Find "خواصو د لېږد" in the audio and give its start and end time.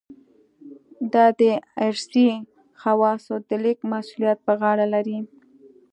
2.79-3.89